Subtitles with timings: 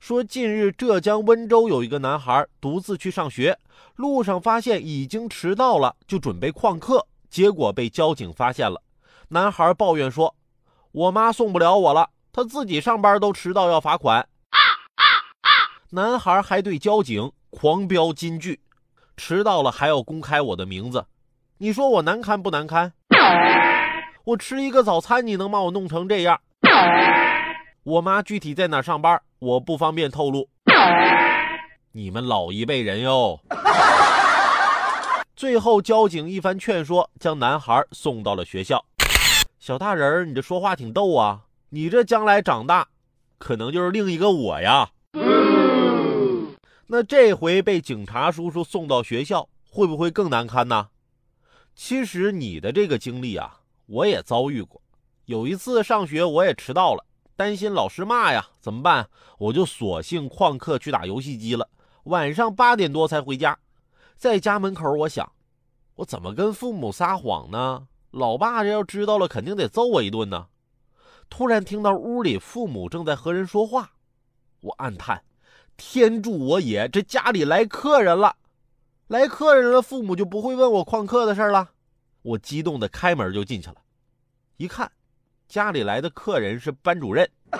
[0.00, 3.58] 说近日浙江温州有一个男孩独自去上学，
[3.96, 8.82] 路上发现已经迟到了，就准备旷课，结果被交警发现了。
[9.28, 10.34] 男孩抱怨说
[10.90, 14.26] ：“我妈送不了我了，他自己上班都迟到要罚款。”
[15.92, 18.58] 男孩还对交警狂飙金句
[19.18, 21.04] ：“迟到了还要公开我的名字，
[21.58, 22.94] 你说我难堪不难堪？
[24.24, 26.40] 我吃一个早餐你能把我弄成这样？
[27.90, 30.48] 我妈具体在哪上班？”我不方便透露，
[31.90, 33.40] 你们老一辈人哟。
[35.34, 38.84] 最后，交警一番劝说，将男孩送到了学校。
[39.58, 41.40] 小大人，你这说话挺逗啊！
[41.70, 42.86] 你这将来长大，
[43.38, 44.90] 可能就是另一个我呀。
[46.86, 50.88] 那这回被警察叔叔送到学校，会不会更难堪呢？
[51.74, 54.80] 其实你的这个经历啊，我也遭遇过。
[55.24, 57.04] 有一次上学，我也迟到了。
[57.40, 59.08] 担心老师骂呀，怎么办？
[59.38, 61.70] 我就索性旷课去打游戏机了。
[62.02, 63.58] 晚上八点多才回家，
[64.14, 65.32] 在家门口，我想，
[65.94, 67.88] 我怎么跟父母撒谎呢？
[68.10, 70.48] 老爸这要知道了，肯定得揍我一顿呢。
[71.30, 73.92] 突然听到屋里父母正在和人说话，
[74.60, 75.24] 我暗叹：
[75.78, 76.86] 天助我也！
[76.90, 78.36] 这家里来客人了，
[79.06, 81.70] 来客人了，父母就不会问我旷课的事了。
[82.20, 83.76] 我激动的开门就进去了，
[84.58, 84.92] 一看。
[85.50, 87.28] 家里来的客人是班主任，